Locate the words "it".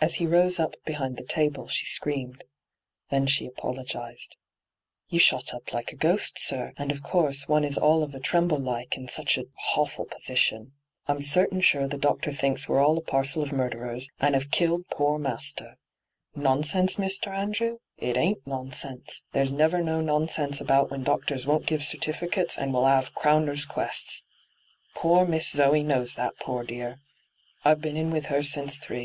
17.98-18.16